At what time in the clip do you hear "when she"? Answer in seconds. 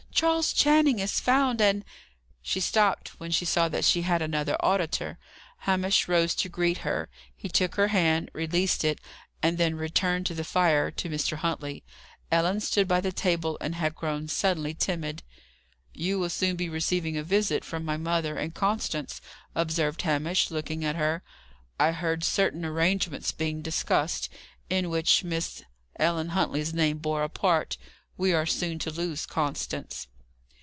3.19-3.43